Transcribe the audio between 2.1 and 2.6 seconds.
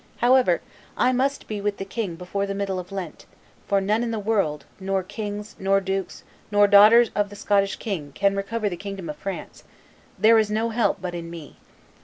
before the